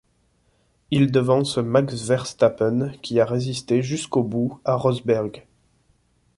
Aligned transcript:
Il 0.89 1.11
devance 1.11 1.59
Max 1.59 2.07
Verstappen 2.07 2.91
qui 3.03 3.19
a 3.19 3.25
résisté 3.27 3.83
jusqu'au 3.83 4.23
bout 4.23 4.59
à 4.65 4.73
Rosberg. 4.73 5.45